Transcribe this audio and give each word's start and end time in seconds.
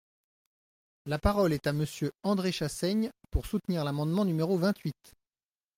La 1.05 1.19
parole 1.19 1.53
est 1.53 1.67
à 1.67 1.73
Monsieur 1.73 2.09
André 2.23 2.51
Chassaigne, 2.51 3.11
pour 3.29 3.45
soutenir 3.45 3.83
l’amendement 3.83 4.25
numéro 4.25 4.57
vingt-huit. 4.57 5.13